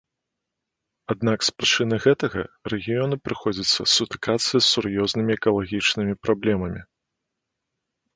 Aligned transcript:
Аднак 1.13 1.39
з 1.47 1.51
прычыны 1.57 1.95
гэтага 2.05 2.41
рэгіёну 2.73 3.15
прыходзіцца 3.25 3.81
сутыкацца 3.97 4.53
з 4.59 4.63
сур'ёзнымі 4.73 5.31
экалагічнымі 5.39 6.13
праблемамі. 6.25 6.81